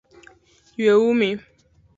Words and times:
Yue 0.77 0.93
umi 1.09 1.29